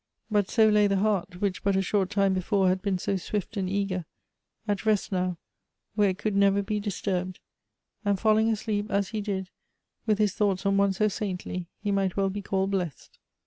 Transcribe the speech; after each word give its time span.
But 0.31 0.49
so 0.49 0.67
lay 0.67 0.87
the 0.87 0.97
heart, 0.97 1.41
which 1.41 1.63
but 1.63 1.75
a 1.75 1.81
short 1.83 2.09
time 2.09 2.33
before 2.33 2.69
had 2.69 2.81
been 2.81 2.97
so 2.97 3.17
swift 3.17 3.55
and 3.55 3.69
eager, 3.69 4.05
at 4.67 4.83
rest 4.83 5.11
now, 5.11 5.37
where 5.93 6.09
it 6.09 6.17
could 6.17 6.35
never 6.35 6.63
be 6.63 6.79
disturbed; 6.79 7.39
and 8.03 8.19
falling 8.19 8.49
asleep, 8.49 8.89
as 8.89 9.09
he 9.09 9.21
did, 9.21 9.51
with 10.07 10.17
his 10.17 10.33
thoughts 10.33 10.65
on 10.65 10.75
one 10.75 10.93
so 10.93 11.07
saintly, 11.07 11.67
he 11.83 11.91
might 11.91 12.17
well 12.17 12.31
be 12.31 12.41
called 12.41 12.71
blessed. 12.71 13.19